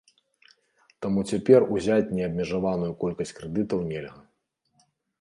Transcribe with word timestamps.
Таму 1.07 1.19
цяпер 1.33 1.67
узяць 1.77 2.13
неабмежаваную 2.21 2.91
колькасць 3.05 3.35
крэдытаў 3.41 3.79
нельга. 3.95 4.21